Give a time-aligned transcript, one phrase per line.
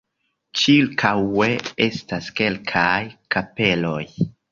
[0.59, 1.49] Ĉirkaŭe
[1.87, 2.97] estas kelkaj
[3.37, 4.01] kapeloj.